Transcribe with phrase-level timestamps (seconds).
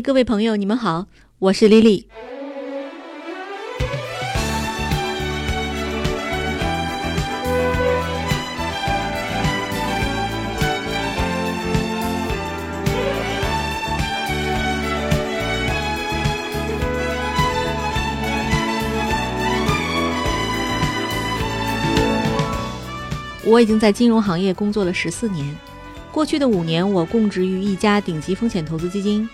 [0.00, 1.06] 各位朋友，你们好，
[1.38, 2.08] 我是丽丽。
[23.44, 25.54] 我已经在金融行业工作了十四年，
[26.10, 29.28] 过去的五年，我供职于一家顶级风险投资基金。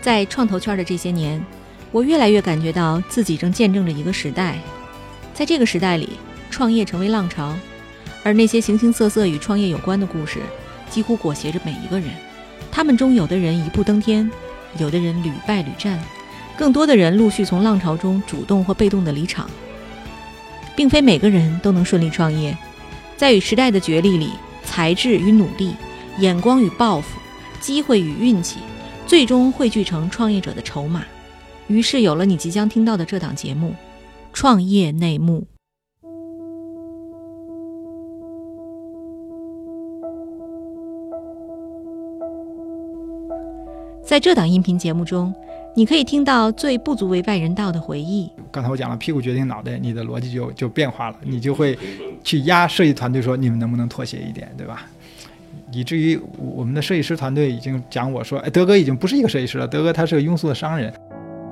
[0.00, 1.44] 在创投圈的这些年，
[1.90, 4.58] 我越来越感觉到自己正见证着一个时代。
[5.34, 6.10] 在这个时代里，
[6.50, 7.54] 创业成为浪潮，
[8.22, 10.38] 而那些形形色色与创业有关的故事，
[10.88, 12.10] 几乎裹挟着每一个人。
[12.70, 14.30] 他们中有的人一步登天，
[14.78, 16.02] 有的人屡败屡战，
[16.56, 19.48] 更多的人陆续从浪潮中主动或被动的离场。
[20.76, 22.56] 并非每个人都能顺利创业。
[23.16, 24.30] 在与时代的角力里，
[24.64, 25.74] 才智与努力，
[26.18, 27.18] 眼光与抱负，
[27.60, 28.58] 机会与运气，
[29.08, 31.02] 最终汇聚成创业者的筹码。
[31.66, 33.70] 于是有了你即将听到的这档节目
[34.34, 35.40] 《创业内幕》。
[44.04, 45.34] 在这档音频节目中，
[45.74, 48.30] 你可以听到最不足为外人道的回忆。
[48.52, 51.78] 刚才我讲了，屁股决定脑袋，你的逻辑就就变化了，你就会
[52.22, 54.86] 去压设计团队，说你们能不能妥协一点，对吧？
[55.72, 60.92] 以至于我们的设计师团队已经讲我说，哎，德哥已经不是一个设计师了，德哥他是个庸俗的商人。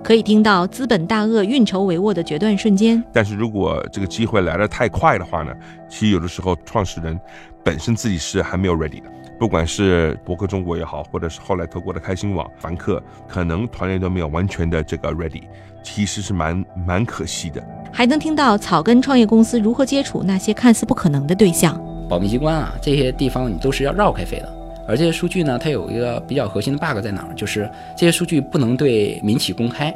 [0.03, 3.03] 可以听到资本大鳄运筹帷幄的决断瞬间。
[3.13, 5.53] 但是如果这个机会来得太快的话呢，
[5.89, 7.19] 其实有的时候创始人
[7.65, 9.11] 本身自己是还没有 ready 的。
[9.39, 15.43] 不管是博客中国也好，或者是后来投过的开心网、凡客，可能团队都没有完全的这个 ready，
[15.83, 17.63] 其实是蛮蛮可惜的。
[17.93, 21.79] 还能听到草根创业公司如何接触那些看似不可能的对象。
[22.09, 24.53] 保密机关啊，这些地方你都是要绕开飞的。
[24.89, 27.35] 而这些数据呢，它有一个比较核心的 bug 在哪儿？
[27.35, 29.93] 就是这些数据不能对民企公开。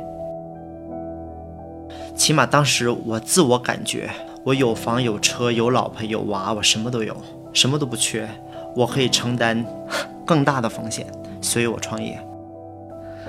[2.16, 4.10] 起码当时我自我感觉，
[4.44, 7.16] 我有房有车有老婆有娃，我什么都有，
[7.52, 8.28] 什么都不缺。
[8.74, 9.64] 我可以承担
[10.26, 11.06] 更大的风险，
[11.40, 12.18] 所以我创业。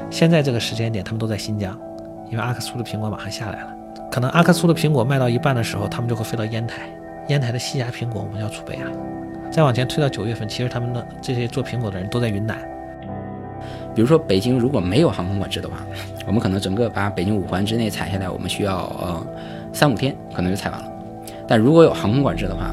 [0.09, 1.77] 现在这个时间点，他们都在新疆，
[2.29, 3.73] 因为阿克苏的苹果马上下来了。
[4.11, 6.89] 可能阿克苏的苹果卖到一半的时候，他们就会飞到烟台。
[7.31, 8.87] 烟台的西芽苹果我们要储备啊。
[9.49, 12.57] 再往前推到九月份，其实他们的这些做苹果的人都在云南。
[13.93, 15.75] 比如说北京如果没有航空管制的话，
[16.25, 19.27] 我们可能整个把北京五环之内采下来，我们需要呃
[19.73, 20.85] 三五天可能就采完了。
[21.47, 22.71] 但如果有航空管制的话，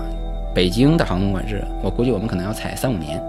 [0.54, 3.20] 北京的航空管制，我估计我们可能要采三五年。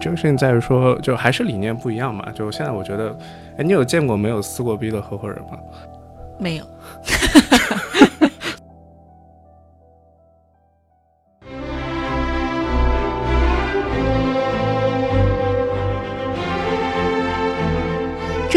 [0.00, 2.30] 这个事情在于说，就还是理念不一样嘛。
[2.32, 3.16] 就现在我觉得，
[3.56, 5.58] 哎，你有见过没有撕过逼的合伙人吗？
[6.38, 6.64] 没有。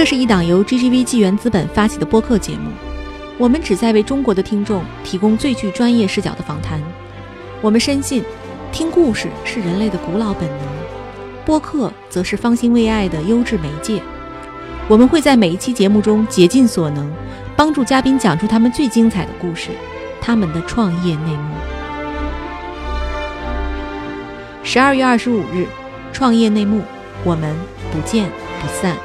[0.01, 2.71] 这是一档由 GGV 纪元资本发起的播客节目。
[3.37, 6.81] 我们旨在为中国的听众提供最具专业视角的访谈。
[7.61, 8.23] 我们深信，
[8.71, 10.67] 听故事是人类的古老本能，
[11.45, 14.01] 播客则是方兴未艾的优质媒介。
[14.87, 17.07] 我们会在每一期节目中竭尽所能，
[17.55, 19.69] 帮助嘉宾讲出他们最精彩的故事，
[20.19, 21.53] 他们的创业内幕。
[24.63, 25.67] 十二月二十五日，
[26.11, 26.81] 创业内幕，
[27.23, 27.55] 我们
[27.91, 28.97] 不见不散。